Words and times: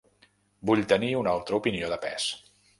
Vull 0.69 0.81
tenir 0.95 1.11
una 1.19 1.35
altra 1.37 1.61
opinió 1.61 1.95
de 1.95 2.03
pes. 2.09 2.29